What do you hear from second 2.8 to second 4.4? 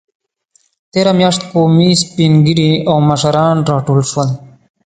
او مشران راټول شول.